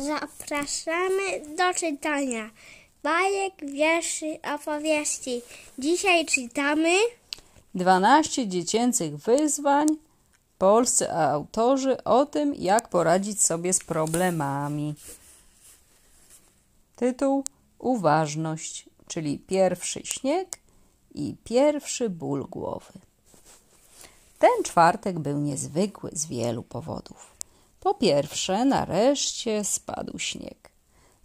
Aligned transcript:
Zapraszamy 0.00 1.56
do 1.56 1.74
czytania 1.74 2.50
bajek, 3.02 3.54
wierszy, 3.62 4.38
opowieści. 4.54 5.42
Dzisiaj 5.78 6.26
czytamy 6.26 6.96
12 7.74 8.48
dziecięcych 8.48 9.16
wyzwań. 9.16 9.86
Polscy 10.58 11.12
autorzy 11.12 12.04
o 12.04 12.26
tym, 12.26 12.54
jak 12.54 12.88
poradzić 12.88 13.42
sobie 13.42 13.72
z 13.72 13.78
problemami. 13.78 14.94
Tytuł 16.96 17.44
Uważność, 17.78 18.88
czyli 19.08 19.38
pierwszy 19.38 20.00
śnieg 20.04 20.58
i 21.14 21.36
pierwszy 21.44 22.10
ból 22.10 22.46
głowy. 22.50 22.92
Ten 24.38 24.64
czwartek 24.64 25.18
był 25.18 25.38
niezwykły 25.38 26.10
z 26.12 26.26
wielu 26.26 26.62
powodów. 26.62 27.35
Po 27.86 27.94
pierwsze, 27.94 28.64
nareszcie 28.64 29.64
spadł 29.64 30.18
śnieg, 30.18 30.70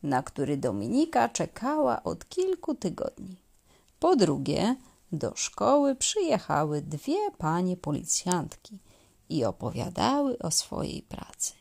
na 0.03 0.23
który 0.23 0.57
Dominika 0.57 1.29
czekała 1.29 2.03
od 2.03 2.29
kilku 2.29 2.75
tygodni. 2.75 3.35
Po 3.99 4.15
drugie, 4.15 4.75
do 5.11 5.31
szkoły 5.35 5.95
przyjechały 5.95 6.81
dwie 6.81 7.31
panie 7.37 7.77
policjantki 7.77 8.79
i 9.29 9.45
opowiadały 9.45 10.39
o 10.39 10.51
swojej 10.51 11.01
pracy. 11.01 11.53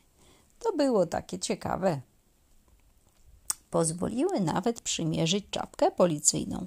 To 0.58 0.72
było 0.72 1.06
takie 1.06 1.38
ciekawe. 1.38 2.00
Pozwoliły 3.70 4.40
nawet 4.40 4.80
przymierzyć 4.80 5.44
czapkę 5.50 5.90
policyjną 5.90 6.66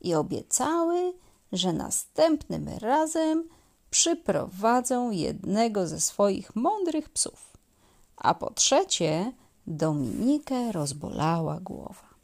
i 0.00 0.14
obiecały, 0.14 1.12
że 1.52 1.72
następnym 1.72 2.68
razem 2.68 3.48
przyprowadzą 3.90 5.10
jednego 5.10 5.86
ze 5.86 6.00
swoich 6.00 6.56
mądrych 6.56 7.08
psów. 7.08 7.53
A 8.16 8.34
po 8.34 8.50
trzecie, 8.50 9.32
Dominikę 9.66 10.72
rozbolała 10.72 11.60
głowa. 11.60 12.14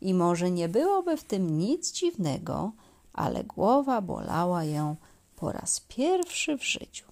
I 0.00 0.14
może 0.14 0.50
nie 0.50 0.68
byłoby 0.68 1.16
w 1.16 1.24
tym 1.24 1.58
nic 1.58 1.92
dziwnego, 1.92 2.72
ale 3.12 3.44
głowa 3.44 4.00
bolała 4.00 4.64
ją 4.64 4.96
po 5.36 5.52
raz 5.52 5.80
pierwszy 5.88 6.58
w 6.58 6.64
życiu. 6.64 7.06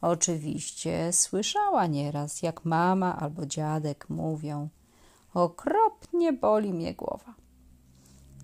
Oczywiście 0.00 1.12
słyszała 1.12 1.86
nieraz, 1.86 2.42
jak 2.42 2.64
mama 2.64 3.16
albo 3.16 3.46
dziadek 3.46 4.06
mówią: 4.08 4.68
Okropnie 5.34 6.32
boli 6.32 6.72
mnie 6.72 6.94
głowa. 6.94 7.34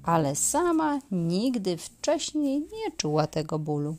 Ale 0.02 0.36
sama 0.36 0.98
nigdy 1.10 1.76
wcześniej 1.76 2.60
nie 2.60 2.92
czuła 2.96 3.26
tego 3.26 3.58
bólu. 3.58 3.96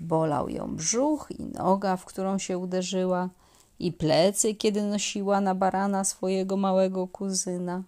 Bolał 0.00 0.48
ją 0.48 0.76
brzuch 0.76 1.28
i 1.38 1.42
noga, 1.42 1.96
w 1.96 2.04
którą 2.04 2.38
się 2.38 2.58
uderzyła, 2.58 3.28
i 3.78 3.92
plecy, 3.92 4.54
kiedy 4.54 4.82
nosiła 4.82 5.40
na 5.40 5.54
barana 5.54 6.04
swojego 6.04 6.56
małego 6.56 7.06
kuzyna, 7.06 7.82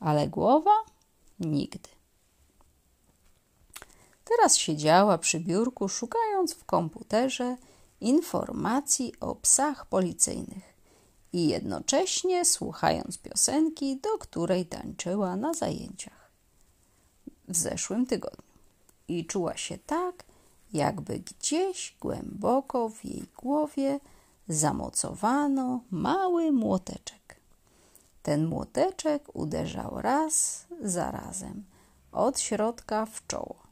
ale 0.00 0.28
głowa 0.28 0.74
nigdy. 1.40 1.88
Teraz 4.24 4.56
siedziała 4.56 5.18
przy 5.18 5.40
biurku, 5.40 5.88
szukając 5.88 6.54
w 6.54 6.64
komputerze 6.64 7.56
informacji 8.00 9.12
o 9.20 9.34
psach 9.34 9.86
policyjnych 9.86 10.78
i 11.32 11.48
jednocześnie 11.48 12.44
słuchając 12.44 13.18
piosenki, 13.18 13.96
do 13.96 14.18
której 14.18 14.66
tańczyła 14.66 15.36
na 15.36 15.54
zajęciach 15.54 16.30
w 17.48 17.56
zeszłym 17.56 18.06
tygodniu. 18.06 18.42
I 19.08 19.26
czuła 19.26 19.56
się 19.56 19.78
tak, 19.78 20.24
jakby 20.72 21.18
gdzieś 21.18 21.96
głęboko 22.00 22.88
w 22.88 23.04
jej 23.04 23.24
głowie 23.36 24.00
zamocowano 24.48 25.80
mały 25.90 26.52
młoteczek. 26.52 27.40
Ten 28.22 28.46
młoteczek 28.46 29.36
uderzał 29.36 30.00
raz 30.00 30.66
za 30.80 31.10
razem 31.10 31.64
od 32.12 32.40
środka 32.40 33.06
w 33.06 33.26
czoło, 33.26 33.62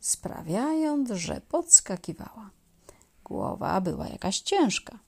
sprawiając, 0.00 1.10
że 1.10 1.40
podskakiwała. 1.40 2.50
Głowa 3.24 3.80
była 3.80 4.08
jakaś 4.08 4.40
ciężka, 4.40 4.98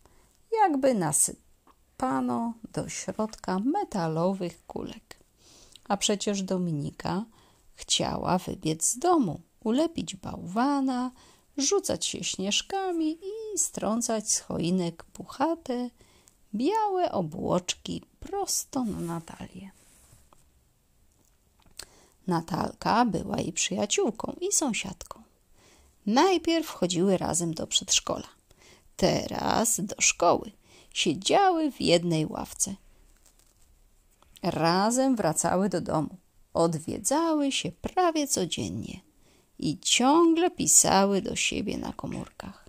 jakby 0.62 0.94
nasypano 0.94 2.54
do 2.72 2.88
środka 2.88 3.58
metalowych 3.58 4.66
kulek. 4.66 5.18
A 5.88 5.96
przecież 5.96 6.42
Dominika 6.42 7.24
chciała 7.74 8.38
wybiec 8.38 8.84
z 8.86 8.98
domu, 8.98 9.40
ulepić 9.64 10.16
bałwana, 10.16 11.10
rzucać 11.56 12.06
się 12.06 12.24
śnieżkami 12.24 13.10
i 13.10 13.43
strącać 13.56 14.32
z 14.32 14.40
choinek 14.40 15.04
puchate, 15.04 15.90
białe 16.54 17.12
obłoczki 17.12 18.02
prosto 18.20 18.84
na 18.84 19.00
Natalię. 19.00 19.70
Natalka 22.26 23.04
była 23.04 23.40
jej 23.40 23.52
przyjaciółką 23.52 24.36
i 24.40 24.52
sąsiadką. 24.52 25.22
Najpierw 26.06 26.68
chodziły 26.68 27.16
razem 27.16 27.54
do 27.54 27.66
przedszkola, 27.66 28.28
teraz 28.96 29.80
do 29.80 29.94
szkoły. 29.98 30.50
Siedziały 30.94 31.72
w 31.72 31.80
jednej 31.80 32.26
ławce. 32.26 32.74
Razem 34.42 35.16
wracały 35.16 35.68
do 35.68 35.80
domu. 35.80 36.16
Odwiedzały 36.54 37.52
się 37.52 37.72
prawie 37.72 38.26
codziennie 38.26 39.00
i 39.58 39.78
ciągle 39.78 40.50
pisały 40.50 41.22
do 41.22 41.36
siebie 41.36 41.78
na 41.78 41.92
komórkach. 41.92 42.63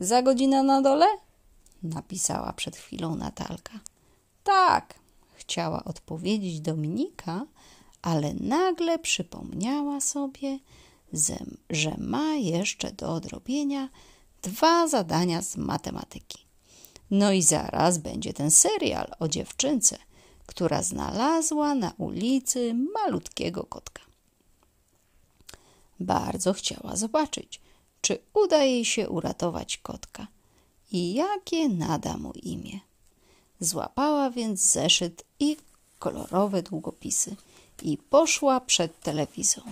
Za 0.00 0.22
godzinę 0.22 0.62
na 0.62 0.82
dole? 0.82 1.06
napisała 1.82 2.52
przed 2.52 2.76
chwilą 2.76 3.14
Natalka. 3.14 3.80
Tak, 4.44 4.94
chciała 5.34 5.84
odpowiedzieć 5.84 6.60
Dominika, 6.60 7.46
ale 8.02 8.34
nagle 8.34 8.98
przypomniała 8.98 10.00
sobie, 10.00 10.58
że 11.70 11.96
ma 11.98 12.34
jeszcze 12.34 12.92
do 12.92 13.14
odrobienia 13.14 13.88
dwa 14.42 14.88
zadania 14.88 15.42
z 15.42 15.56
matematyki. 15.56 16.38
No 17.10 17.32
i 17.32 17.42
zaraz 17.42 17.98
będzie 17.98 18.32
ten 18.32 18.50
serial 18.50 19.12
o 19.18 19.28
dziewczynce, 19.28 19.98
która 20.46 20.82
znalazła 20.82 21.74
na 21.74 21.92
ulicy 21.98 22.74
malutkiego 22.94 23.64
kotka. 23.64 24.02
Bardzo 26.00 26.52
chciała 26.52 26.96
zobaczyć, 26.96 27.60
czy 28.00 28.18
uda 28.34 28.64
jej 28.64 28.84
się 28.84 29.08
uratować 29.08 29.78
kotka 29.78 30.26
i 30.92 31.14
jakie 31.14 31.68
nada 31.68 32.16
mu 32.16 32.32
imię. 32.32 32.80
Złapała 33.60 34.30
więc 34.30 34.60
zeszyt 34.72 35.24
i 35.38 35.56
kolorowe 35.98 36.62
długopisy 36.62 37.36
i 37.82 37.98
poszła 37.98 38.60
przed 38.60 39.00
telewizor. 39.00 39.64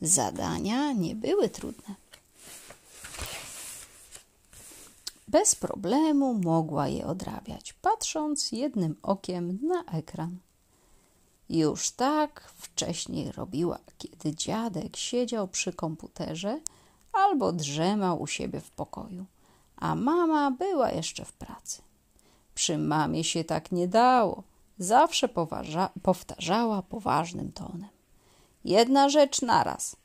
Zadania 0.00 0.92
nie 0.92 1.14
były 1.14 1.48
trudne. 1.48 1.94
Bez 5.28 5.54
problemu 5.54 6.34
mogła 6.34 6.88
je 6.88 7.06
odrabiać, 7.06 7.72
patrząc 7.72 8.52
jednym 8.52 8.96
okiem 9.02 9.58
na 9.62 9.84
ekran. 9.98 10.38
Już 11.48 11.90
tak 11.90 12.52
wcześniej 12.56 13.32
robiła, 13.32 13.78
kiedy 13.98 14.34
dziadek 14.34 14.96
siedział 14.96 15.48
przy 15.48 15.72
komputerze 15.72 16.60
albo 17.18 17.52
drzemał 17.52 18.22
u 18.22 18.26
siebie 18.26 18.60
w 18.60 18.70
pokoju, 18.70 19.24
a 19.76 19.94
mama 19.94 20.50
była 20.50 20.90
jeszcze 20.90 21.24
w 21.24 21.32
pracy. 21.32 21.82
Przy 22.54 22.78
mamie 22.78 23.24
się 23.24 23.44
tak 23.44 23.72
nie 23.72 23.88
dało, 23.88 24.42
zawsze 24.78 25.28
poważa- 25.28 25.90
powtarzała 26.02 26.82
poważnym 26.82 27.52
tonem. 27.52 27.88
Jedna 28.64 29.08
rzecz 29.08 29.42
naraz, 29.42 29.96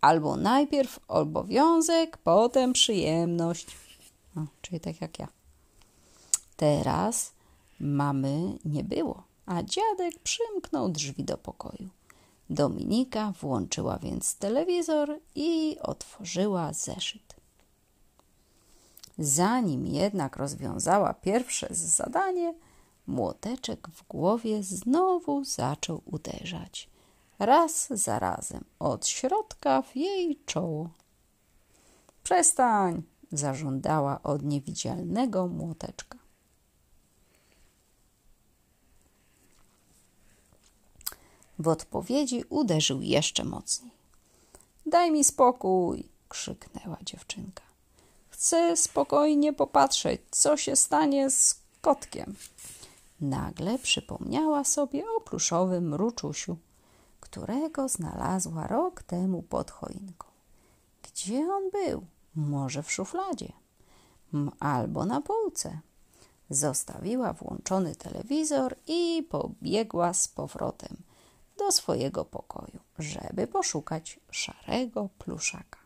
albo 0.00 0.36
najpierw 0.36 1.00
obowiązek, 1.08 2.16
potem 2.16 2.72
przyjemność. 2.72 3.66
O, 4.36 4.40
czyli 4.62 4.80
tak 4.80 5.00
jak 5.00 5.18
ja. 5.18 5.28
Teraz 6.56 7.32
mamy 7.80 8.58
nie 8.64 8.84
było 8.84 9.28
a 9.48 9.62
dziadek 9.62 10.18
przymknął 10.22 10.88
drzwi 10.88 11.24
do 11.24 11.38
pokoju. 11.38 11.88
Dominika 12.50 13.32
włączyła 13.40 13.98
więc 13.98 14.34
telewizor 14.34 15.20
i 15.34 15.76
otworzyła 15.82 16.72
zeszyt. 16.72 17.36
Zanim 19.18 19.86
jednak 19.86 20.36
rozwiązała 20.36 21.14
pierwsze 21.14 21.68
zadanie, 21.70 22.54
młoteczek 23.06 23.88
w 23.88 24.06
głowie 24.06 24.62
znowu 24.62 25.44
zaczął 25.44 26.02
uderzać, 26.04 26.88
raz 27.38 27.88
za 27.90 28.18
razem, 28.18 28.64
od 28.78 29.06
środka 29.06 29.82
w 29.82 29.96
jej 29.96 30.38
czoło. 30.46 30.90
Przestań! 32.22 33.02
zażądała 33.32 34.22
od 34.22 34.42
niewidzialnego 34.42 35.46
młoteczka. 35.46 36.18
W 41.58 41.68
odpowiedzi 41.68 42.44
uderzył 42.48 43.02
jeszcze 43.02 43.44
mocniej. 43.44 43.92
Daj 44.86 45.10
mi 45.10 45.24
spokój, 45.24 46.08
krzyknęła 46.28 46.96
dziewczynka. 47.02 47.62
Chcę 48.28 48.76
spokojnie 48.76 49.52
popatrzeć, 49.52 50.20
co 50.30 50.56
się 50.56 50.76
stanie 50.76 51.30
z 51.30 51.60
kotkiem. 51.80 52.34
nagle 53.20 53.78
przypomniała 53.78 54.64
sobie 54.64 55.04
o 55.16 55.20
pluszowym 55.20 55.88
mruczusiu, 55.88 56.56
którego 57.20 57.88
znalazła 57.88 58.66
rok 58.66 59.02
temu 59.02 59.42
pod 59.42 59.70
choinką. 59.70 60.26
Gdzie 61.02 61.52
on 61.52 61.70
był? 61.70 62.06
Może 62.34 62.82
w 62.82 62.92
szufladzie 62.92 63.52
albo 64.60 65.04
na 65.04 65.20
półce. 65.20 65.80
Zostawiła 66.50 67.32
włączony 67.32 67.94
telewizor 67.94 68.76
i 68.86 69.26
pobiegła 69.30 70.14
z 70.14 70.28
powrotem 70.28 71.07
do 71.58 71.72
swojego 71.72 72.24
pokoju, 72.24 72.78
żeby 72.98 73.46
poszukać 73.46 74.20
szarego 74.30 75.08
pluszaka. 75.18 75.78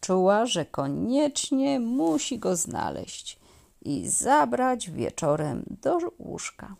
Czuła, 0.00 0.46
że 0.46 0.64
koniecznie 0.64 1.80
musi 1.80 2.38
go 2.38 2.56
znaleźć 2.56 3.38
i 3.82 4.08
zabrać 4.08 4.90
wieczorem 4.90 5.64
do 5.82 5.98
łóżka. 6.18 6.74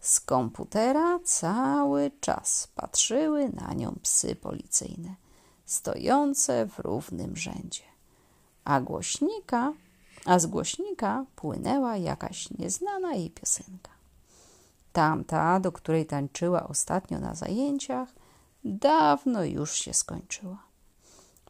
Z 0.00 0.20
komputera 0.20 1.18
cały 1.24 2.10
czas 2.20 2.68
patrzyły 2.74 3.48
na 3.48 3.74
nią 3.74 3.98
psy 4.02 4.36
policyjne, 4.36 5.14
stojące 5.66 6.66
w 6.66 6.78
równym 6.78 7.36
rzędzie. 7.36 7.82
A 8.64 8.80
głośnika, 8.80 9.72
a 10.24 10.38
z 10.38 10.46
głośnika 10.46 11.24
płynęła 11.36 11.96
jakaś 11.96 12.50
nieznana 12.50 13.14
jej 13.14 13.30
piosenka. 13.30 13.99
Tamta, 14.92 15.60
do 15.60 15.72
której 15.72 16.06
tańczyła 16.06 16.68
ostatnio 16.68 17.18
na 17.18 17.34
zajęciach, 17.34 18.08
dawno 18.64 19.44
już 19.44 19.72
się 19.72 19.94
skończyła. 19.94 20.58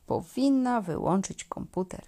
Powinna 0.06 0.81
wyłączyć 0.81 1.44
komputer. 1.44 2.02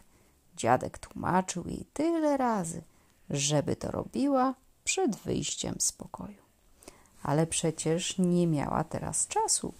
Dziadek 0.57 0.99
tłumaczył 0.99 1.69
jej 1.69 1.87
tyle 1.93 2.37
razy, 2.37 2.83
żeby 3.31 3.77
to 3.77 3.91
robiła 3.91 4.55
przed 4.85 5.17
wyjściem 5.17 5.75
z 5.79 5.93
pokoju. 5.93 6.43
Ale 7.23 7.47
przecież 7.47 8.19
nie 8.19 8.47
miała 8.47 8.85
teraz 8.85 9.27
czasu, 9.29 9.73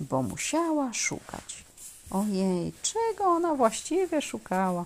bo 0.00 0.22
musiała 0.22 0.92
szukać. 0.92 1.64
Ojej, 2.10 2.72
czego 2.82 3.24
ona 3.24 3.54
właściwie 3.54 4.22
szukała? 4.22 4.84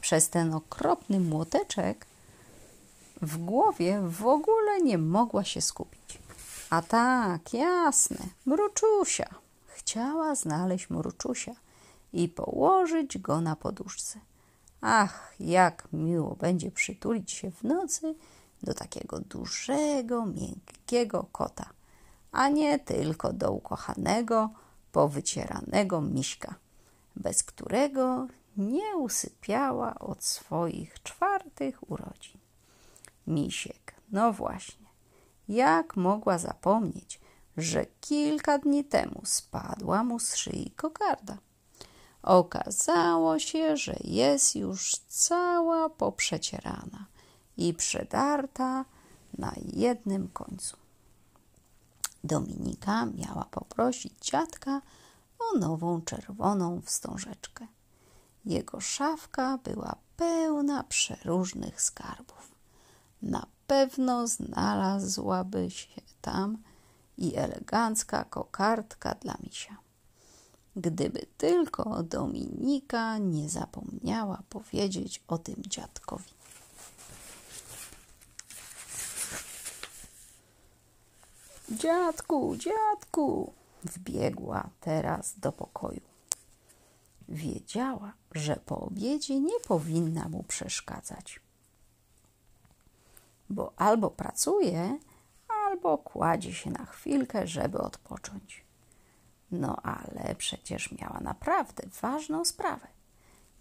Przez 0.00 0.30
ten 0.30 0.54
okropny 0.54 1.20
młoteczek 1.20 2.06
w 3.22 3.38
głowie 3.38 4.00
w 4.04 4.26
ogóle 4.26 4.80
nie 4.80 4.98
mogła 4.98 5.44
się 5.44 5.60
skupić. 5.60 6.18
A 6.70 6.82
tak, 6.82 7.54
jasne, 7.54 8.16
mruczusia. 8.46 9.34
Chciała 9.66 10.34
znaleźć 10.34 10.90
mruczusia 10.90 11.54
i 12.12 12.28
położyć 12.28 13.18
go 13.18 13.40
na 13.40 13.56
poduszce. 13.56 14.20
Ach, 14.80 15.34
jak 15.40 15.88
miło 15.92 16.36
będzie 16.36 16.70
przytulić 16.70 17.30
się 17.30 17.50
w 17.50 17.64
nocy 17.64 18.14
do 18.62 18.74
takiego 18.74 19.20
dużego, 19.20 20.26
miękkiego 20.26 21.26
kota, 21.32 21.70
a 22.32 22.48
nie 22.48 22.78
tylko 22.78 23.32
do 23.32 23.52
ukochanego, 23.52 24.50
powycieranego 24.92 26.00
miśka, 26.00 26.54
bez 27.16 27.42
którego 27.42 28.26
nie 28.56 28.96
usypiała 28.96 29.98
od 29.98 30.24
swoich 30.24 31.02
czwartych 31.02 31.90
urodzin. 31.90 32.41
Misiek, 33.34 33.94
no 34.12 34.32
właśnie, 34.32 34.86
jak 35.48 35.96
mogła 35.96 36.38
zapomnieć, 36.38 37.20
że 37.56 37.86
kilka 38.00 38.58
dni 38.58 38.84
temu 38.84 39.20
spadła 39.24 40.04
mu 40.04 40.18
z 40.18 40.34
szyi 40.34 40.70
kokarda. 40.70 41.38
Okazało 42.22 43.38
się, 43.38 43.76
że 43.76 43.96
jest 44.04 44.56
już 44.56 44.96
cała 45.08 45.90
poprzecierana 45.90 47.06
i 47.56 47.74
przedarta 47.74 48.84
na 49.38 49.52
jednym 49.72 50.28
końcu. 50.28 50.76
Dominika 52.24 53.06
miała 53.06 53.44
poprosić 53.44 54.12
dziadka 54.20 54.82
o 55.38 55.58
nową 55.58 56.02
czerwoną 56.02 56.80
wstążeczkę. 56.80 57.66
Jego 58.44 58.80
szafka 58.80 59.58
była 59.58 59.96
pełna 60.16 60.84
przeróżnych 60.84 61.82
skarbów. 61.82 62.51
Na 63.22 63.46
pewno 63.66 64.26
znalazłaby 64.26 65.70
się 65.70 66.00
tam 66.20 66.58
i 67.18 67.36
elegancka 67.36 68.24
kokardka 68.24 69.14
dla 69.14 69.36
misia. 69.42 69.76
Gdyby 70.76 71.26
tylko 71.38 72.02
Dominika 72.02 73.18
nie 73.18 73.48
zapomniała 73.48 74.42
powiedzieć 74.48 75.22
o 75.28 75.38
tym 75.38 75.62
dziadkowi. 75.66 76.32
Dziadku, 81.70 82.56
dziadku! 82.56 83.52
Wbiegła 83.84 84.70
teraz 84.80 85.38
do 85.38 85.52
pokoju. 85.52 86.00
Wiedziała, 87.28 88.12
że 88.32 88.56
po 88.66 88.80
obiedzie 88.80 89.40
nie 89.40 89.60
powinna 89.60 90.28
mu 90.28 90.42
przeszkadzać, 90.42 91.40
bo 93.52 93.72
albo 93.76 94.10
pracuje, 94.10 94.98
albo 95.48 95.98
kładzie 95.98 96.54
się 96.54 96.70
na 96.70 96.86
chwilkę, 96.86 97.46
żeby 97.46 97.78
odpocząć. 97.78 98.64
No 99.50 99.76
ale 99.76 100.34
przecież 100.34 100.92
miała 100.92 101.20
naprawdę 101.20 101.82
ważną 102.00 102.44
sprawę. 102.44 102.86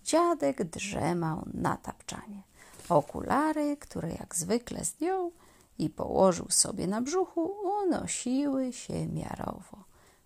Dziadek 0.04 0.64
drzemał 0.64 1.46
na 1.54 1.78
tapczanie. 1.78 2.44
Okulary, 2.90 3.78
które 3.78 4.10
jak 4.10 4.36
zwykle 4.36 4.86
zdjął 4.86 5.32
i 5.78 5.90
położył 5.90 6.50
sobie 6.50 6.88
na 6.88 7.02
brzuchu, 7.02 7.56
unosiły 7.84 8.74
się 8.74 9.08
miarowo 9.08 9.84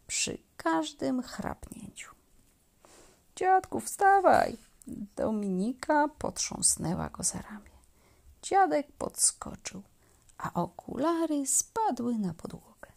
przy 0.08 0.38
każdym 0.58 1.22
chrapnięciu. 1.22 2.16
Dziadku, 3.36 3.80
wstawaj! 3.80 4.58
Dominika 5.16 6.08
potrząsnęła 6.08 7.10
go 7.10 7.24
za 7.24 7.42
ramię. 7.42 7.75
Dziadek 8.50 8.92
podskoczył, 8.92 9.82
a 10.38 10.54
okulary 10.54 11.48
spadły 11.48 12.18
na 12.18 12.34
podłogę. 12.34 12.92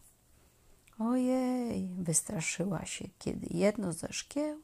Ojej, 0.99 1.87
wystraszyła 1.87 2.85
się, 2.85 3.05
kiedy 3.19 3.47
jedno 3.49 3.93
ze 3.93 4.13
szkieł 4.13 4.59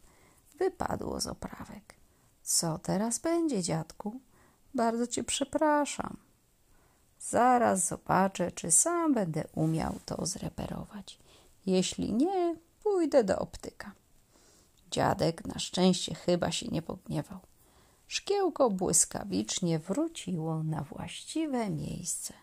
wypadło 0.57 1.21
z 1.21 1.27
oprawek. 1.27 1.95
Co 2.43 2.77
teraz 2.77 3.19
będzie, 3.19 3.63
dziadku? 3.63 4.19
Bardzo 4.73 5.07
cię 5.07 5.23
przepraszam. 5.23 6.17
Zaraz 7.19 7.87
zobaczę, 7.87 8.51
czy 8.51 8.71
sam 8.71 9.13
będę 9.13 9.43
umiał 9.55 9.99
to 10.05 10.25
zreperować. 10.25 11.19
Jeśli 11.65 12.13
nie, 12.13 12.55
pójdę 12.83 13.23
do 13.23 13.39
optyka. 13.39 13.91
Dziadek 14.91 15.45
na 15.45 15.59
szczęście 15.59 16.15
chyba 16.15 16.51
się 16.51 16.67
nie 16.67 16.81
pogniewał. 16.81 17.39
Szkiełko 18.07 18.69
błyskawicznie 18.69 19.79
wróciło 19.79 20.63
na 20.63 20.81
właściwe 20.81 21.69
miejsce. 21.69 22.33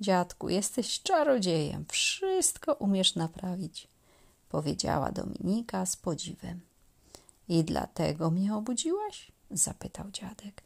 Dziadku, 0.00 0.48
jesteś 0.48 1.02
czarodziejem, 1.02 1.84
wszystko 1.88 2.74
umiesz 2.74 3.14
naprawić, 3.14 3.88
powiedziała 4.48 5.12
Dominika 5.12 5.86
z 5.86 5.96
podziwem. 5.96 6.60
I 7.48 7.64
dlatego 7.64 8.30
mnie 8.30 8.54
obudziłaś? 8.54 9.32
zapytał 9.50 10.10
dziadek. 10.10 10.62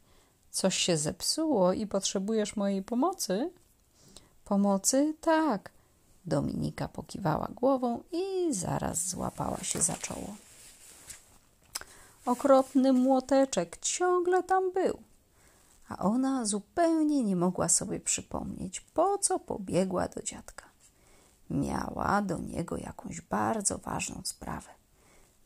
Coś 0.51 0.77
się 0.77 0.97
zepsuło 0.97 1.73
i 1.73 1.87
potrzebujesz 1.87 2.55
mojej 2.55 2.83
pomocy? 2.83 3.51
Pomocy? 4.45 5.13
Tak. 5.21 5.71
Dominika 6.25 6.87
pokiwała 6.87 7.47
głową 7.55 8.03
i 8.11 8.53
zaraz 8.53 9.09
złapała 9.09 9.57
się 9.57 9.81
za 9.81 9.93
czoło. 9.93 10.35
Okropny 12.25 12.93
młoteczek 12.93 13.77
ciągle 13.77 14.43
tam 14.43 14.71
był 14.71 14.99
a 15.89 15.97
ona 15.97 16.45
zupełnie 16.45 17.23
nie 17.23 17.35
mogła 17.35 17.69
sobie 17.69 17.99
przypomnieć, 17.99 18.81
po 18.81 19.17
co 19.17 19.39
pobiegła 19.39 20.07
do 20.07 20.21
dziadka. 20.21 20.65
Miała 21.49 22.21
do 22.21 22.37
niego 22.37 22.77
jakąś 22.77 23.21
bardzo 23.21 23.77
ważną 23.77 24.21
sprawę, 24.23 24.69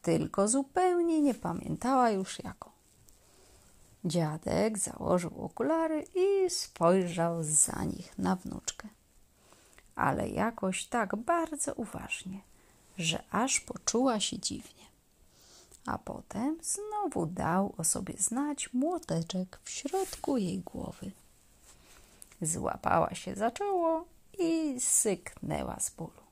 tylko 0.01 0.47
zupełnie 0.47 1.21
nie 1.21 1.33
pamiętała 1.33 2.09
już 2.09 2.43
jaką. 2.43 2.69
Dziadek 4.05 4.77
założył 4.77 5.45
okulary 5.45 6.05
i 6.15 6.49
spojrzał 6.49 7.43
za 7.43 7.83
nich 7.83 8.17
na 8.17 8.35
wnuczkę, 8.35 8.87
ale 9.95 10.29
jakoś 10.29 10.85
tak 10.85 11.15
bardzo 11.15 11.73
uważnie, 11.73 12.39
że 12.97 13.23
aż 13.31 13.59
poczuła 13.59 14.19
się 14.19 14.39
dziwnie 14.39 14.78
a 15.89 15.97
potem 15.97 16.57
znowu 16.61 17.25
dał 17.25 17.73
o 17.77 17.83
sobie 17.83 18.13
znać 18.17 18.73
młoteczek 18.73 19.59
w 19.63 19.69
środku 19.69 20.37
jej 20.37 20.59
głowy. 20.59 21.11
Złapała 22.41 23.15
się 23.15 23.35
za 23.35 23.51
czoło 23.51 24.05
i 24.39 24.75
syknęła 24.79 25.79
z 25.79 25.89
bólu. 25.89 26.23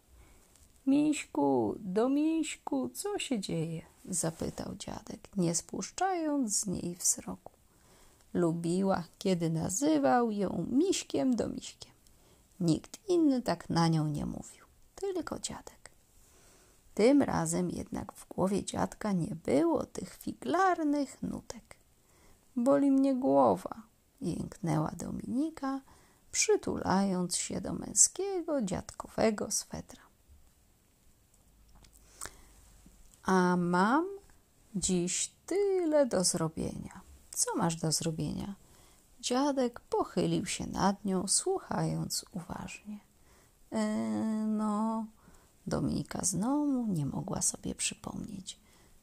Miśku, 0.86 1.76
do 1.80 2.10
miśku, 2.10 2.90
co 2.90 3.20
się 3.20 3.40
dzieje? 3.40 3.82
zapytał 4.10 4.76
dziadek, 4.76 5.30
nie 5.38 5.56
spuszczając 5.56 6.60
z 6.60 6.68
niej 6.68 6.96
wzroku. 6.96 7.52
Lubiła, 8.34 9.04
kiedy 9.20 9.50
nazywał 9.50 10.32
ją 10.32 10.66
miśkiem 10.72 11.36
do 11.36 11.50
miśkiem. 11.50 11.92
Nikt 12.60 13.10
inny 13.10 13.42
tak 13.42 13.70
na 13.70 13.88
nią 13.88 14.08
nie 14.08 14.26
mówił, 14.26 14.66
tylko 14.96 15.40
dziadek. 15.40 15.77
Tym 16.98 17.22
razem 17.22 17.70
jednak 17.70 18.14
w 18.14 18.28
głowie 18.28 18.66
dziadka 18.66 19.12
nie 19.12 19.36
było 19.36 19.86
tych 19.86 20.14
figlarnych 20.14 21.24
nutek. 21.24 21.76
Boli 22.56 22.92
mnie 22.92 23.16
głowa, 23.16 23.82
jęknęła 24.22 24.92
Dominika, 24.92 25.82
przytulając 26.32 27.38
się 27.38 27.62
do 27.62 27.74
męskiego 27.74 28.62
dziadkowego 28.62 29.52
swetra. 29.52 30.02
A 33.24 33.58
mam 33.58 34.06
dziś 34.76 35.32
tyle 35.46 36.06
do 36.06 36.24
zrobienia. 36.24 37.02
Co 37.32 37.56
masz 37.56 37.76
do 37.76 37.92
zrobienia? 37.92 38.56
Dziadek 39.20 39.80
pochylił 39.80 40.46
się 40.46 40.68
nad 40.68 41.06
nią, 41.06 41.28
słuchając 41.28 42.26
uważnie. 42.32 43.00
E, 43.72 43.86
no, 44.48 45.06
Dominika 45.68 46.20
znowu 46.26 46.88
nie 46.88 47.06
mogła 47.06 47.42
sobie 47.42 47.76
przypomnieć, 47.76 48.60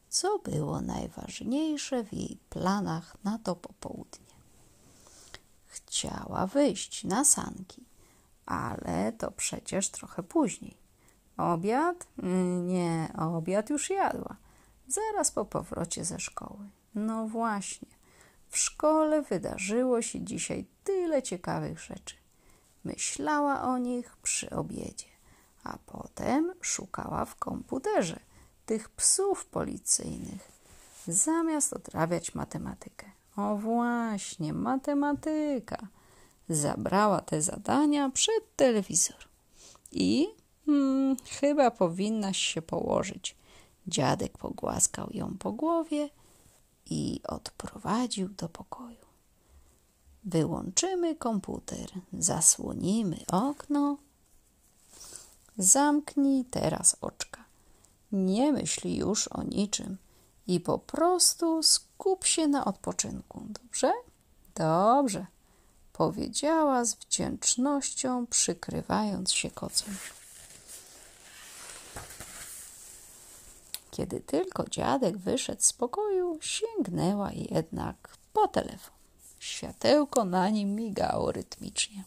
co 0.09 0.39
było 0.39 0.81
najważniejsze 0.81 2.03
w 2.03 2.13
jej 2.13 2.39
planach 2.49 3.17
na 3.23 3.39
to 3.39 3.55
popołudnie. 3.55 4.35
Chciała 5.65 6.47
wyjść 6.47 7.03
na 7.03 7.25
sanki, 7.25 7.83
ale 8.45 9.13
to 9.13 9.31
przecież 9.31 9.89
trochę 9.89 10.23
później. 10.23 10.77
Obiad? 11.37 12.07
Nie, 12.63 13.13
obiad 13.17 13.69
już 13.69 13.89
jadła. 13.89 14.35
Zaraz 14.87 15.31
po 15.31 15.45
powrocie 15.45 16.05
ze 16.05 16.19
szkoły. 16.19 16.69
No 16.95 17.27
właśnie, 17.27 17.87
w 18.49 18.57
szkole 18.57 19.21
wydarzyło 19.21 20.01
się 20.01 20.21
dzisiaj 20.21 20.65
tyle 20.83 21.23
ciekawych 21.23 21.79
rzeczy. 21.79 22.15
Myślała 22.83 23.61
o 23.61 23.77
nich 23.77 24.17
przy 24.17 24.49
obiedzie, 24.49 25.14
a 25.65 25.77
potem 25.85 26.53
szukała 26.61 27.25
w 27.25 27.35
komputerze 27.35 28.19
tych 28.65 28.89
psów 28.89 29.45
policyjnych, 29.45 30.51
zamiast 31.07 31.73
odrabiać 31.73 32.35
matematykę. 32.35 33.05
O 33.35 33.55
właśnie, 33.55 34.53
matematyka. 34.53 35.87
Zabrała 36.49 37.21
te 37.21 37.41
zadania 37.41 38.09
przed 38.09 38.55
telewizor. 38.55 39.27
I 39.91 40.27
hmm, 40.65 41.15
chyba 41.39 41.71
powinnaś 41.71 42.37
się 42.37 42.61
położyć. 42.61 43.35
Dziadek 43.87 44.37
pogłaskał 44.37 45.09
ją 45.11 45.37
po 45.37 45.51
głowie 45.51 46.09
i 46.85 47.21
odprowadził 47.27 48.29
do 48.29 48.49
pokoju. 48.49 49.05
Wyłączymy 50.23 51.15
komputer, 51.15 51.89
zasłonimy 52.13 53.17
okno. 53.31 53.97
Zamknij 55.57 56.45
teraz 56.45 56.97
oczka. 57.01 57.43
Nie 58.11 58.51
myśl 58.51 58.87
już 58.87 59.27
o 59.27 59.43
niczym 59.43 59.97
i 60.47 60.59
po 60.59 60.79
prostu 60.79 61.63
skup 61.63 62.25
się 62.25 62.47
na 62.47 62.65
odpoczynku. 62.65 63.41
Dobrze? 63.49 63.91
Dobrze, 64.55 65.25
powiedziała 65.93 66.85
z 66.85 66.95
wdzięcznością, 66.95 68.27
przykrywając 68.27 69.33
się 69.33 69.51
kocem. 69.51 69.97
Kiedy 73.91 74.19
tylko 74.19 74.69
dziadek 74.69 75.17
wyszedł 75.17 75.61
z 75.61 75.73
pokoju, 75.73 76.37
sięgnęła 76.41 77.31
jednak 77.31 78.17
po 78.33 78.47
telefon. 78.47 78.95
Światełko 79.39 80.25
na 80.25 80.49
nim 80.49 80.75
migało 80.75 81.31
rytmicznie, 81.31 82.03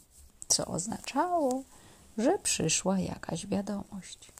co 0.49 0.67
oznaczało, 0.67 1.62
że 2.19 2.39
przyszła 2.39 2.99
jakaś 2.99 3.47
wiadomość. 3.47 4.33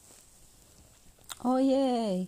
Ojej, 1.43 2.27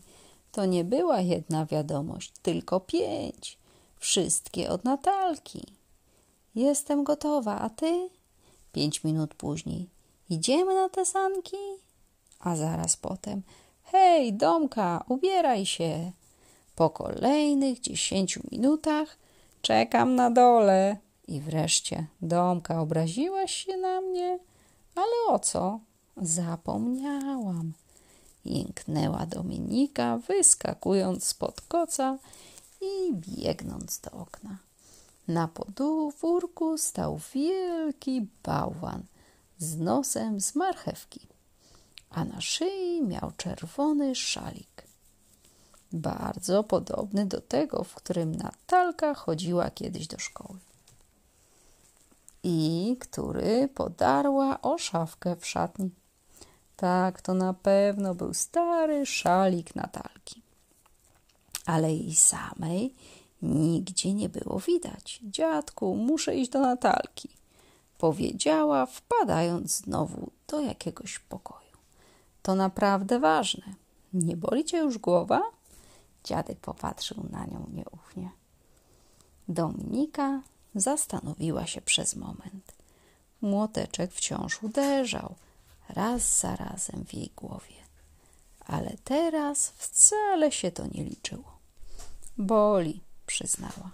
to 0.52 0.66
nie 0.66 0.84
była 0.84 1.20
jedna 1.20 1.66
wiadomość, 1.66 2.34
tylko 2.42 2.80
pięć. 2.80 3.58
Wszystkie 4.00 4.70
od 4.70 4.84
Natalki. 4.84 5.64
Jestem 6.56 7.04
gotowa, 7.04 7.60
a 7.60 7.70
ty? 7.70 8.10
Pięć 8.72 9.04
minut 9.04 9.34
później. 9.34 9.90
Idziemy 10.30 10.76
na 10.76 10.90
te 10.90 11.06
sanki? 11.06 11.58
A 12.40 12.56
zaraz 12.56 12.98
potem. 12.98 13.42
Hej, 13.84 14.34
Domka, 14.34 15.04
ubieraj 15.10 15.66
się. 15.66 16.12
Po 16.76 16.90
kolejnych 16.90 17.80
dziesięciu 17.80 18.42
minutach 18.52 19.18
czekam 19.62 20.16
na 20.16 20.32
dole. 20.32 20.98
I 21.28 21.42
wreszcie, 21.42 22.06
Domka, 22.22 22.82
obraziłaś 22.82 23.54
się 23.54 23.78
na 23.78 24.02
mnie? 24.02 24.40
Ale 24.96 25.36
o 25.36 25.40
co? 25.40 25.80
Zapomniałam. 26.18 27.74
Jęknęła 28.46 29.26
Dominika, 29.26 30.18
wyskakując 30.18 31.26
spod 31.26 31.62
koca 31.62 32.18
i 32.82 33.14
biegnąc 33.14 34.00
do 34.00 34.12
okna. 34.12 34.58
Na 35.28 35.48
podwórku 35.48 36.78
stał 36.78 37.20
wielki 37.34 38.28
bałwan 38.44 39.04
z 39.58 39.78
nosem 39.78 40.42
z 40.42 40.56
marchewki, 40.56 41.28
a 42.10 42.26
na 42.26 42.42
szyi 42.42 43.02
miał 43.02 43.32
czerwony 43.38 44.16
szalik. 44.16 44.84
Bardzo 45.94 46.64
podobny 46.64 47.26
do 47.26 47.42
tego, 47.42 47.84
w 47.84 47.96
którym 47.96 48.36
Natalka 48.36 49.14
chodziła 49.14 49.70
kiedyś 49.70 50.08
do 50.08 50.20
szkoły. 50.20 50.60
I 52.44 52.98
który 53.00 53.68
podarła 53.68 54.62
o 54.62 54.78
szafkę 54.78 55.36
w 55.36 55.46
szatni. 55.46 55.92
Tak, 56.76 57.22
to 57.22 57.34
na 57.34 57.54
pewno 57.54 58.16
był 58.16 58.34
stary 58.34 59.06
szalik 59.06 59.76
Natalki. 59.76 60.42
Ale 61.66 61.94
jej 61.94 62.16
samej 62.16 62.96
nigdzie 63.42 64.14
nie 64.14 64.30
było 64.30 64.60
widać. 64.60 65.20
Dziadku, 65.24 65.96
muszę 65.96 66.36
iść 66.36 66.52
do 66.52 66.60
Natalki, 66.60 67.30
powiedziała, 67.98 68.86
wpadając 68.86 69.78
znowu 69.78 70.32
do 70.48 70.62
jakiegoś 70.62 71.20
pokoju. 71.20 71.78
To 72.42 72.56
naprawdę 72.56 73.20
ważne. 73.20 73.64
Nie 74.14 74.38
boli 74.38 74.66
cię 74.66 74.78
już 74.78 74.98
głowa? 74.98 75.42
Dziadek 76.24 76.60
popatrzył 76.60 77.18
na 77.30 77.46
nią 77.46 77.66
nieufnie. 77.74 78.30
Dominika 79.48 80.42
zastanowiła 80.76 81.68
się 81.68 81.82
przez 81.82 82.16
moment. 82.16 82.72
Młoteczek 83.42 84.12
wciąż 84.14 84.64
uderzał– 84.64 85.36
raz 85.94 86.40
za 86.40 86.56
razem 86.56 87.06
w 87.06 87.14
jej 87.14 87.32
głowie. 87.36 87.76
Ale 88.66 88.96
teraz 89.04 89.70
wcale 89.70 90.52
się 90.52 90.72
to 90.72 90.88
nie 90.88 91.04
liczyło. 91.04 91.58
Boli, 92.38 93.02
przyznała, 93.26 93.92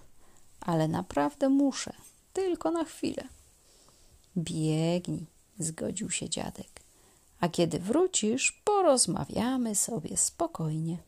ale 0.60 0.88
naprawdę 0.88 1.48
muszę, 1.48 1.92
tylko 2.32 2.70
na 2.70 2.84
chwilę. 2.84 3.24
Biegnij, 4.36 5.26
zgodził 5.58 6.10
się 6.10 6.28
dziadek. 6.28 6.80
A 7.40 7.48
kiedy 7.48 7.78
wrócisz, 7.78 8.62
porozmawiamy 8.64 9.74
sobie 9.74 10.16
spokojnie. 10.16 10.98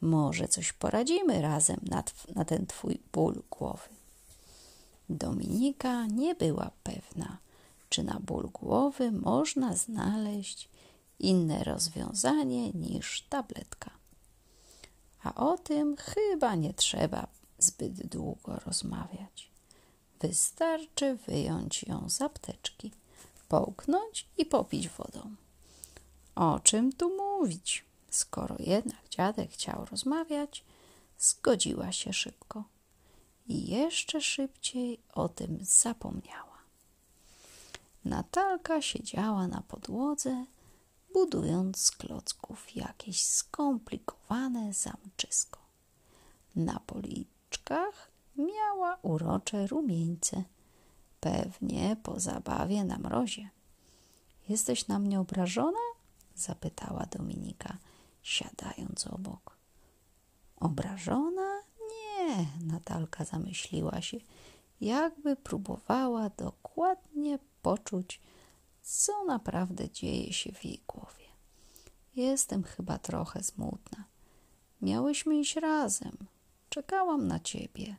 Może 0.00 0.48
coś 0.48 0.72
poradzimy 0.72 1.42
razem 1.42 1.80
na, 1.82 2.02
na 2.34 2.44
ten 2.44 2.66
twój 2.66 2.98
ból 3.12 3.42
głowy. 3.50 3.88
Dominika 5.08 6.06
nie 6.06 6.34
była 6.34 6.70
pewna, 6.82 7.38
czy 7.88 8.02
na 8.02 8.20
ból 8.20 8.48
głowy 8.52 9.12
można 9.12 9.76
znaleźć 9.76 10.68
inne 11.18 11.64
rozwiązanie 11.64 12.70
niż 12.70 13.22
tabletka. 13.22 13.90
A 15.22 15.34
o 15.34 15.58
tym 15.58 15.96
chyba 15.96 16.54
nie 16.54 16.74
trzeba 16.74 17.26
zbyt 17.58 18.06
długo 18.06 18.56
rozmawiać. 18.66 19.50
Wystarczy 20.20 21.16
wyjąć 21.16 21.82
ją 21.82 22.08
z 22.08 22.22
apteczki, 22.22 22.92
połknąć 23.48 24.26
i 24.38 24.46
popić 24.46 24.88
wodą. 24.88 25.34
O 26.34 26.60
czym 26.60 26.92
tu 26.92 27.16
mówić? 27.16 27.84
Skoro 28.10 28.56
jednak 28.58 29.08
dziadek 29.10 29.50
chciał 29.50 29.84
rozmawiać, 29.84 30.64
zgodziła 31.18 31.92
się 31.92 32.12
szybko 32.12 32.64
i 33.48 33.70
jeszcze 33.70 34.20
szybciej 34.20 34.98
o 35.14 35.28
tym 35.28 35.58
zapomniała. 35.62 36.58
Natalka 38.04 38.82
siedziała 38.82 39.48
na 39.48 39.62
podłodze, 39.62 40.44
budując 41.12 41.76
z 41.78 41.90
klocków 41.90 42.76
jakieś 42.76 43.24
skomplikowane 43.24 44.72
zamczysko. 44.72 45.60
Na 46.56 46.80
policzkach 46.80 48.10
miała 48.36 48.98
urocze 49.02 49.66
rumieńce, 49.66 50.44
pewnie 51.20 51.96
po 52.02 52.20
zabawie 52.20 52.84
na 52.84 52.98
mrozie. 52.98 53.50
Jesteś 54.48 54.88
na 54.88 54.98
mnie 54.98 55.20
obrażona? 55.20 55.86
zapytała 56.36 57.06
Dominika, 57.06 57.76
siadając 58.22 59.06
obok. 59.06 59.56
Obrażona? 60.60 61.45
Natalka 62.66 63.24
zamyśliła 63.24 64.00
się. 64.00 64.18
jakby 64.80 65.36
próbowała 65.36 66.30
dokładnie 66.30 67.38
poczuć, 67.62 68.20
co 68.82 69.24
naprawdę 69.24 69.90
dzieje 69.90 70.32
się 70.32 70.52
w 70.52 70.64
jej 70.64 70.82
głowie. 70.86 71.26
Jestem 72.16 72.62
chyba 72.62 72.98
trochę 72.98 73.42
smutna. 73.42 74.04
Miałyśmy 74.82 75.38
iść 75.38 75.56
razem. 75.56 76.16
Czekałam 76.68 77.26
na 77.26 77.40
ciebie. 77.40 77.96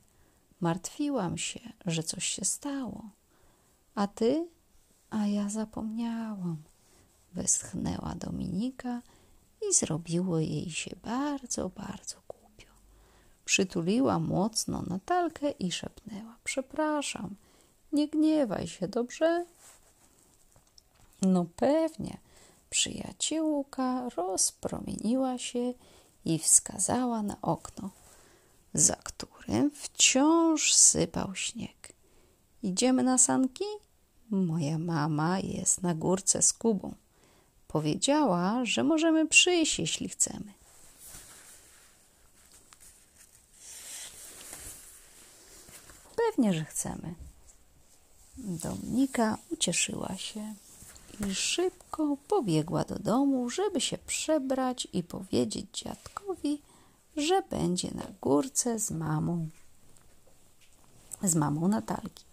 Martwiłam 0.59 1.37
się, 1.37 1.59
że 1.85 2.03
coś 2.03 2.25
się 2.25 2.45
stało. 2.45 3.09
A 3.95 4.07
ty? 4.07 4.47
A 5.09 5.27
ja 5.27 5.49
zapomniałam. 5.49 6.57
Westchnęła 7.33 8.15
Dominika 8.15 9.01
i 9.69 9.73
zrobiło 9.73 10.39
jej 10.39 10.69
się 10.71 10.95
bardzo, 11.03 11.69
bardzo 11.69 12.15
głupio. 12.27 12.36
Przytuliła 13.47 14.19
mocno 14.19 14.81
Natalkę 14.87 15.51
i 15.51 15.71
szepnęła: 15.71 16.35
Przepraszam, 16.43 17.35
nie 17.93 18.07
gniewaj 18.07 18.67
się, 18.67 18.87
dobrze? 18.87 19.45
No 21.21 21.45
pewnie. 21.55 22.17
Przyjaciółka 22.69 24.09
rozpromieniła 24.09 25.37
się 25.37 25.73
i 26.25 26.39
wskazała 26.39 27.23
na 27.23 27.41
okno, 27.41 27.89
za 28.73 28.95
którym 28.95 29.71
wciąż 29.71 30.73
sypał 30.73 31.35
śnieg. 31.35 31.93
Idziemy 32.63 33.03
na 33.03 33.17
sanki? 33.17 33.65
Moja 34.29 34.77
mama 34.77 35.39
jest 35.39 35.81
na 35.81 35.95
górce 35.95 36.41
z 36.41 36.53
Kubą. 36.53 36.93
Powiedziała, 37.67 38.65
że 38.65 38.83
możemy 38.83 39.27
przyjść, 39.27 39.79
jeśli 39.79 40.09
chcemy. 40.09 40.53
Pewnie, 46.17 46.53
że 46.53 46.65
chcemy. 46.65 47.13
Dominika 48.37 49.37
ucieszyła 49.49 50.15
się 50.17 50.53
i 51.27 51.35
szybko 51.35 52.17
pobiegła 52.27 52.83
do 52.83 52.99
domu, 52.99 53.49
żeby 53.49 53.81
się 53.81 53.97
przebrać 53.97 54.87
i 54.93 55.03
powiedzieć 55.03 55.65
dziadkowi, 55.73 56.61
że 57.17 57.41
będzie 57.41 57.91
na 57.91 58.05
górce 58.21 58.79
z 58.79 58.91
mamą, 58.91 59.49
z 61.23 61.35
mamą 61.35 61.67
Natalki 61.67 62.25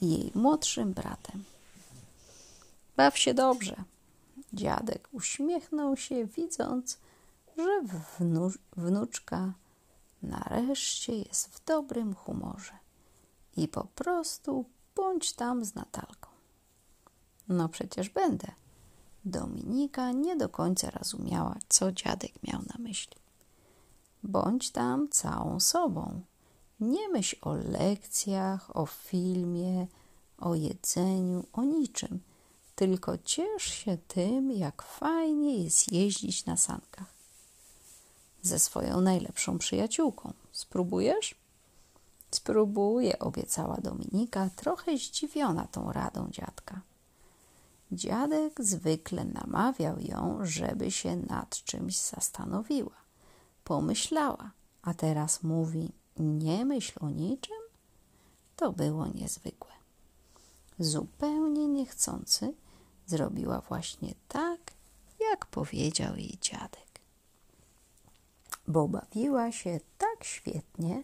i 0.00 0.10
jej 0.10 0.32
młodszym 0.34 0.92
bratem. 0.92 1.44
Baw 2.96 3.18
się 3.18 3.34
dobrze. 3.34 3.76
Dziadek 4.52 5.08
uśmiechnął 5.12 5.96
się, 5.96 6.26
widząc, 6.26 6.98
że 7.58 7.82
wnu 8.18 8.50
wnuczka 8.76 9.52
nareszcie 10.22 11.18
jest 11.18 11.48
w 11.48 11.64
dobrym 11.64 12.14
humorze 12.14 12.85
i 13.56 13.68
po 13.68 13.84
prostu 13.84 14.64
bądź 14.96 15.32
tam 15.32 15.64
z 15.64 15.74
Natalką. 15.74 16.30
No 17.48 17.68
przecież 17.68 18.08
będę. 18.08 18.48
Dominika 19.24 20.12
nie 20.12 20.36
do 20.36 20.48
końca 20.48 20.90
rozumiała, 20.90 21.56
co 21.68 21.92
dziadek 21.92 22.32
miał 22.42 22.62
na 22.62 22.74
myśli. 22.78 23.16
Bądź 24.22 24.70
tam 24.70 25.08
całą 25.08 25.60
sobą. 25.60 26.20
Nie 26.80 27.08
myśl 27.08 27.36
o 27.42 27.54
lekcjach, 27.54 28.76
o 28.76 28.86
filmie, 28.86 29.86
o 30.38 30.54
jedzeniu, 30.54 31.44
o 31.52 31.64
niczym. 31.64 32.20
Tylko 32.74 33.18
ciesz 33.18 33.62
się 33.62 33.98
tym, 34.08 34.52
jak 34.52 34.82
fajnie 34.82 35.64
jest 35.64 35.92
jeździć 35.92 36.44
na 36.44 36.56
sankach. 36.56 37.14
Ze 38.42 38.58
swoją 38.58 39.00
najlepszą 39.00 39.58
przyjaciółką. 39.58 40.32
Spróbujesz? 40.52 41.34
Spróbuję, 42.30 43.18
obiecała 43.18 43.76
Dominika, 43.76 44.50
trochę 44.56 44.96
zdziwiona 44.96 45.66
tą 45.66 45.92
radą 45.92 46.28
dziadka. 46.30 46.80
Dziadek 47.92 48.64
zwykle 48.64 49.24
namawiał 49.24 50.00
ją, 50.00 50.38
żeby 50.42 50.90
się 50.90 51.16
nad 51.16 51.50
czymś 51.64 51.98
zastanowiła. 51.98 52.96
Pomyślała, 53.64 54.50
a 54.82 54.94
teraz 54.94 55.42
mówi: 55.42 55.92
Nie 56.16 56.64
myśl 56.64 56.98
o 57.00 57.10
niczym? 57.10 57.56
To 58.56 58.72
było 58.72 59.06
niezwykłe. 59.06 59.72
Zupełnie 60.78 61.68
niechcący 61.68 62.54
zrobiła 63.06 63.60
właśnie 63.60 64.14
tak, 64.28 64.60
jak 65.30 65.46
powiedział 65.46 66.16
jej 66.16 66.38
dziadek. 66.40 67.00
Bo 68.68 68.88
bawiła 68.88 69.52
się 69.52 69.80
tak 69.98 70.24
świetnie, 70.24 71.02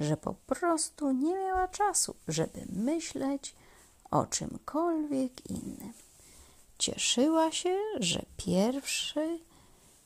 że 0.00 0.16
po 0.16 0.34
prostu 0.34 1.12
nie 1.12 1.34
miała 1.34 1.68
czasu, 1.68 2.14
żeby 2.28 2.66
myśleć 2.72 3.54
o 4.10 4.26
czymkolwiek 4.26 5.50
innym. 5.50 5.92
Cieszyła 6.78 7.52
się, 7.52 7.76
że 8.00 8.22
pierwszy, 8.36 9.38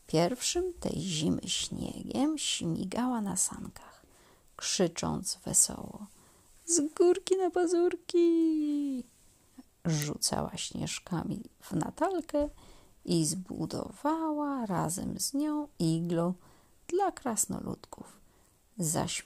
pierwszym 0.07 0.73
tej 0.81 1.01
zimy 1.01 1.41
śniegiem 1.47 2.39
śmigała 2.39 3.21
na 3.21 3.37
sankach, 3.37 4.03
krzycząc 4.57 5.39
wesoło: 5.45 6.07
Z 6.67 6.81
górki 6.95 7.37
na 7.37 7.51
pazurki! 7.51 9.05
Rzucała 9.85 10.57
śnieżkami 10.57 11.43
w 11.61 11.73
Natalkę 11.73 12.49
i 13.05 13.27
zbudowała 13.27 14.67
razem 14.67 15.21
z 15.21 15.35
nią 15.35 15.69
iglo 15.79 16.35
dla 16.89 17.13
krasnoludków, 17.13 18.21
zaś, 18.79 19.25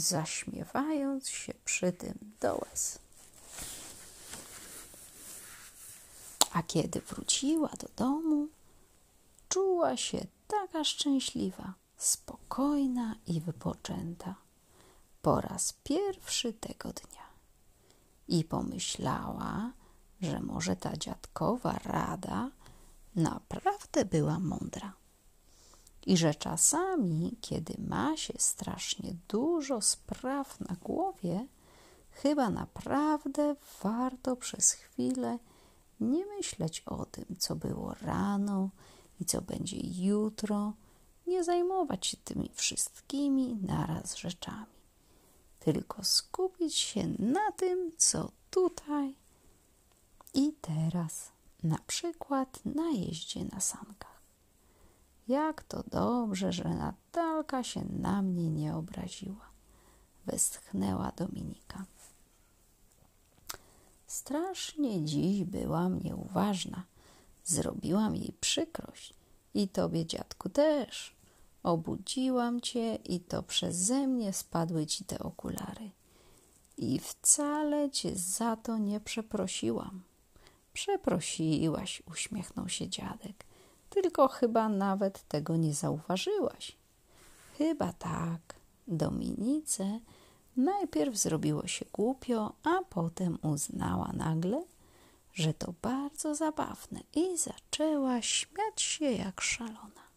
zaśmiewając 0.00 1.28
się 1.28 1.54
przy 1.64 1.92
tym 1.92 2.18
do 2.40 2.54
łez. 2.54 2.98
A 6.52 6.62
kiedy 6.62 7.00
wróciła 7.00 7.68
do 7.68 7.88
domu, 7.96 8.48
czuła 9.48 9.96
się 9.96 10.26
taka 10.48 10.84
szczęśliwa, 10.84 11.74
spokojna 11.96 13.14
i 13.26 13.40
wypoczęta 13.40 14.34
po 15.22 15.40
raz 15.40 15.72
pierwszy 15.84 16.52
tego 16.52 16.92
dnia. 16.92 17.26
I 18.28 18.44
pomyślała, 18.44 19.72
że 20.20 20.40
może 20.40 20.76
ta 20.76 20.96
dziadkowa 20.96 21.72
rada 21.84 22.50
naprawdę 23.16 24.04
była 24.04 24.38
mądra. 24.38 24.99
I 26.06 26.16
że 26.16 26.34
czasami, 26.34 27.36
kiedy 27.40 27.74
ma 27.88 28.16
się 28.16 28.34
strasznie 28.38 29.14
dużo 29.28 29.80
spraw 29.80 30.60
na 30.60 30.76
głowie, 30.82 31.46
chyba 32.10 32.50
naprawdę 32.50 33.56
warto 33.82 34.36
przez 34.36 34.72
chwilę 34.72 35.38
nie 36.00 36.26
myśleć 36.26 36.80
o 36.80 37.06
tym, 37.06 37.24
co 37.38 37.56
było 37.56 37.94
rano 38.02 38.70
i 39.20 39.24
co 39.24 39.42
będzie 39.42 39.76
jutro, 39.80 40.72
nie 41.26 41.44
zajmować 41.44 42.06
się 42.06 42.16
tymi 42.16 42.50
wszystkimi 42.54 43.58
naraz 43.62 44.16
rzeczami, 44.16 44.80
tylko 45.60 46.04
skupić 46.04 46.74
się 46.74 47.08
na 47.18 47.52
tym, 47.52 47.92
co 47.96 48.30
tutaj 48.50 49.14
i 50.34 50.52
teraz, 50.60 51.32
na 51.62 51.78
przykład 51.86 52.60
na 52.64 52.90
jeździe 52.90 53.44
na 53.44 53.60
sankach. 53.60 54.09
Jak 55.30 55.62
to 55.62 55.82
dobrze, 55.90 56.52
że 56.52 56.64
Natalka 56.64 57.62
się 57.62 57.84
na 57.98 58.22
mnie 58.22 58.50
nie 58.50 58.76
obraziła, 58.76 59.50
westchnęła 60.26 61.12
Dominika. 61.16 61.84
Strasznie 64.06 65.04
dziś 65.04 65.44
byłam 65.44 66.02
nieuważna. 66.02 66.82
Zrobiłam 67.44 68.16
jej 68.16 68.32
przykrość. 68.40 69.14
I 69.54 69.68
tobie, 69.68 70.06
dziadku, 70.06 70.48
też. 70.48 71.16
Obudziłam 71.62 72.60
cię 72.60 72.94
i 72.94 73.20
to 73.20 73.42
przeze 73.42 74.06
mnie 74.06 74.32
spadły 74.32 74.86
ci 74.86 75.04
te 75.04 75.18
okulary. 75.18 75.90
I 76.76 76.98
wcale 76.98 77.90
cię 77.90 78.16
za 78.16 78.56
to 78.56 78.78
nie 78.78 79.00
przeprosiłam. 79.00 80.02
Przeprosiłaś, 80.72 82.02
uśmiechnął 82.06 82.68
się 82.68 82.88
dziadek. 82.88 83.49
Tylko 83.90 84.28
chyba 84.28 84.68
nawet 84.68 85.28
tego 85.28 85.56
nie 85.56 85.74
zauważyłaś. 85.74 86.76
Chyba 87.58 87.92
tak. 87.92 88.40
Dominice 88.88 90.00
Najpierw 90.56 91.16
zrobiło 91.16 91.66
się 91.66 91.84
głupio, 91.92 92.52
a 92.62 92.82
potem 92.90 93.38
uznała 93.42 94.12
nagle, 94.12 94.64
że 95.32 95.54
to 95.54 95.74
bardzo 95.82 96.34
zabawne 96.34 97.00
i 97.14 97.38
zaczęła 97.38 98.22
śmiać 98.22 98.82
się 98.82 99.04
jak 99.04 99.40
szalona. 99.40 100.10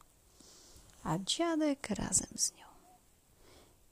A 1.04 1.20
dziadek 1.20 1.90
razem 1.90 2.30
z 2.36 2.52
nią. 2.52 2.66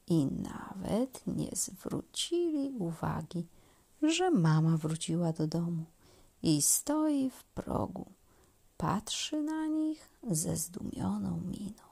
I 0.08 0.26
nawet 0.26 1.28
nie 1.28 1.50
zwrócili 1.54 2.72
uwagi, 2.80 3.48
że 4.02 4.32
mama 4.32 4.78
wróciła 4.78 5.34
do 5.34 5.48
domu 5.48 5.86
i 6.44 6.62
stoi 6.62 7.30
w 7.30 7.44
progu, 7.44 8.06
patrzy 8.82 9.42
na 9.42 9.68
nich 9.68 10.10
ze 10.32 10.58
zdumioną 10.58 11.42
miną 11.42 11.84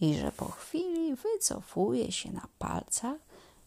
i 0.00 0.14
że 0.14 0.32
po 0.32 0.48
chwili 0.48 1.16
wycofuje 1.16 2.12
się 2.12 2.32
na 2.32 2.48
palcach 2.58 3.18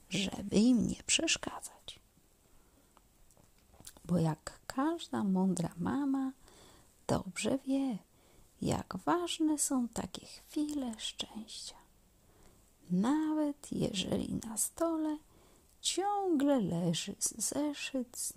żeby 0.10 0.56
im 0.56 0.88
nie 0.88 1.04
przeszkadzać. 1.06 2.00
Bo 4.06 4.18
jak 4.18 4.60
każda 4.68 5.24
mądra 5.24 5.70
mama 5.78 6.32
dobrze 7.08 7.58
wie, 7.58 7.98
jak 8.62 8.98
ważne 9.06 9.58
są 9.58 9.88
takie 9.88 10.26
chwile 10.26 10.94
szczęścia. 10.98 11.76
Nawet 12.92 13.72
jeżeli 13.72 14.34
na 14.34 14.58
stole 14.58 15.18
ciągle 15.82 16.60
leży 16.62 17.16
zeszyt 17.20 18.18
z 18.18 18.34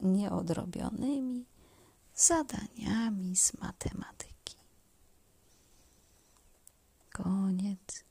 nieodrobionymi 0.00 1.44
zadaniami 2.20 3.36
z 3.36 3.52
matematyki. 3.60 4.56
Koniec. 7.12 8.09